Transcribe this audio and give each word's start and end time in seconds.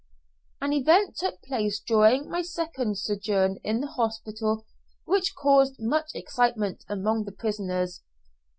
An 0.61 0.73
event 0.73 1.15
took 1.15 1.43
place 1.43 1.79
during 1.79 2.27
my 2.27 2.41
second 2.41 2.97
sojourn 2.97 3.59
in 3.63 3.81
the 3.81 3.85
hospital 3.87 4.65
which 5.05 5.35
caused 5.35 5.75
much 5.79 6.15
excitement 6.15 6.83
among 6.89 7.25
the 7.25 7.31
prisoners. 7.31 8.01